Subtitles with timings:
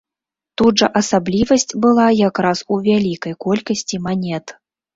[0.61, 4.59] Тут жа асаблівасць была якраз у вялікай колькасці манет.